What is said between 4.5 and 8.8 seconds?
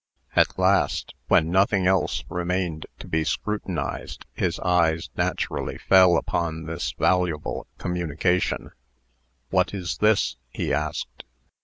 eyes naturally fell upon this valuable communication.